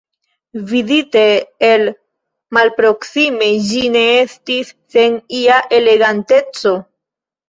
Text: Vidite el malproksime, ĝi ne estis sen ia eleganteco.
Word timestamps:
Vidite 0.69 1.21
el 1.65 1.83
malproksime, 2.57 3.49
ĝi 3.67 3.81
ne 3.97 4.01
estis 4.21 4.71
sen 4.95 5.19
ia 5.41 5.59
eleganteco. 5.81 6.73